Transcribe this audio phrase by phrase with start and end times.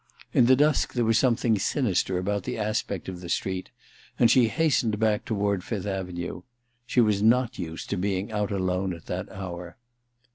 [0.33, 3.69] In the dusk there was something sinister about the aspect of the street,
[4.17, 6.41] and she hastened back toward Fifth Avenue.
[6.87, 9.77] She was not used to being out alone at that hour.